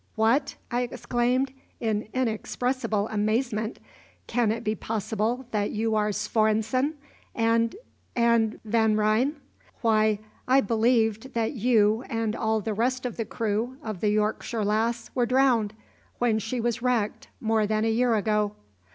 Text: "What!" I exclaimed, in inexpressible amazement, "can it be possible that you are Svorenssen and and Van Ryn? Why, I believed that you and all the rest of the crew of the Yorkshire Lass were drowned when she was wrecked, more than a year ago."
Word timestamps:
"What!" 0.15 0.55
I 0.71 0.81
exclaimed, 0.81 1.53
in 1.79 2.07
inexpressible 2.11 3.07
amazement, 3.09 3.77
"can 4.25 4.51
it 4.51 4.63
be 4.63 4.73
possible 4.73 5.45
that 5.51 5.69
you 5.69 5.93
are 5.93 6.09
Svorenssen 6.09 6.95
and 7.35 7.75
and 8.15 8.59
Van 8.65 8.97
Ryn? 8.97 9.35
Why, 9.81 10.17
I 10.47 10.59
believed 10.59 11.35
that 11.35 11.51
you 11.51 12.01
and 12.09 12.35
all 12.35 12.61
the 12.61 12.73
rest 12.73 13.05
of 13.05 13.15
the 13.17 13.25
crew 13.25 13.77
of 13.83 14.01
the 14.01 14.09
Yorkshire 14.09 14.65
Lass 14.65 15.11
were 15.13 15.27
drowned 15.27 15.75
when 16.17 16.39
she 16.39 16.59
was 16.59 16.81
wrecked, 16.81 17.27
more 17.39 17.67
than 17.67 17.85
a 17.85 17.89
year 17.91 18.15
ago." 18.15 18.55